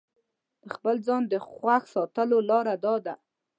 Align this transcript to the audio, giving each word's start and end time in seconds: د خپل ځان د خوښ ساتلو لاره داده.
د 0.63 0.65
خپل 0.75 0.95
ځان 1.07 1.21
د 1.27 1.33
خوښ 1.47 1.83
ساتلو 1.95 2.37
لاره 2.49 2.75
داده. 2.85 3.13